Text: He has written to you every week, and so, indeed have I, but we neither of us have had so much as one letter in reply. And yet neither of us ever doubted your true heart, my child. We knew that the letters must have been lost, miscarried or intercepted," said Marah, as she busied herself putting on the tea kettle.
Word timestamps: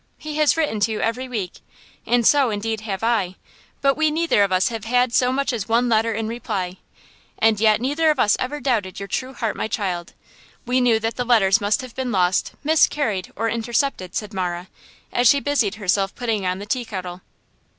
He 0.17 0.37
has 0.37 0.57
written 0.57 0.79
to 0.79 0.91
you 0.91 0.99
every 0.99 1.29
week, 1.29 1.59
and 2.07 2.25
so, 2.25 2.49
indeed 2.49 2.81
have 2.81 3.03
I, 3.03 3.35
but 3.81 3.93
we 3.95 4.09
neither 4.09 4.41
of 4.41 4.51
us 4.51 4.69
have 4.69 4.83
had 4.85 5.13
so 5.13 5.31
much 5.31 5.53
as 5.53 5.69
one 5.69 5.89
letter 5.89 6.11
in 6.11 6.27
reply. 6.27 6.77
And 7.37 7.59
yet 7.59 7.79
neither 7.79 8.09
of 8.09 8.19
us 8.19 8.35
ever 8.39 8.59
doubted 8.59 8.99
your 8.99 9.07
true 9.07 9.35
heart, 9.35 9.55
my 9.55 9.67
child. 9.67 10.13
We 10.65 10.81
knew 10.81 10.97
that 10.99 11.17
the 11.17 11.23
letters 11.23 11.61
must 11.61 11.81
have 11.81 11.93
been 11.93 12.11
lost, 12.11 12.53
miscarried 12.63 13.31
or 13.35 13.47
intercepted," 13.47 14.15
said 14.15 14.33
Marah, 14.33 14.69
as 15.13 15.27
she 15.29 15.39
busied 15.39 15.75
herself 15.75 16.15
putting 16.15 16.47
on 16.47 16.57
the 16.57 16.65
tea 16.65 16.83
kettle. 16.83 17.21